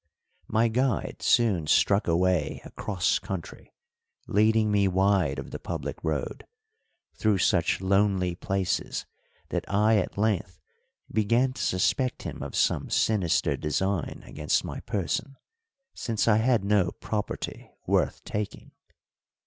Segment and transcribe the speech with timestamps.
[0.47, 3.71] My guide soon struck away across country,
[4.25, 6.47] leading me wide of the public road,
[7.13, 9.05] through such lonely places
[9.49, 10.59] that I at length
[11.11, 15.37] began to suspect him of some sinister design against my person,
[15.93, 18.71] since I had no property worth taking.